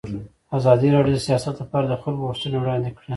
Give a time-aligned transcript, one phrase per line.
[0.57, 3.09] ازادي راډیو د سیاست لپاره د خلکو غوښتنې وړاندې کړي.